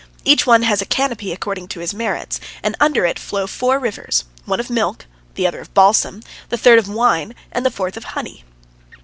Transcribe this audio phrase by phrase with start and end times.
[0.25, 4.23] Each one has a canopy according to his merits, and under it flow four rivers,
[4.45, 8.05] one of milk, the other of balsam, the third of wine, and the fourth of
[8.05, 8.43] honey.